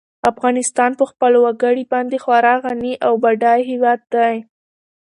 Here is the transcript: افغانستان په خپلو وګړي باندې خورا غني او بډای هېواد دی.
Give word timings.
افغانستان 0.31 0.91
په 0.99 1.03
خپلو 1.11 1.37
وګړي 1.45 1.83
باندې 1.93 2.17
خورا 2.23 2.55
غني 2.63 2.93
او 3.05 3.11
بډای 3.23 3.59
هېواد 3.71 3.99
دی. 4.13 4.35